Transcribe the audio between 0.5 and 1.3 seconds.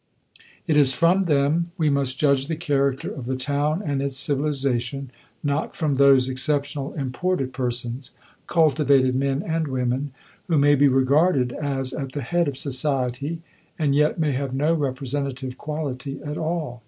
It is from